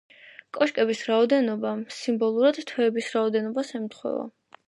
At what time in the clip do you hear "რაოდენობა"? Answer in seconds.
1.09-1.73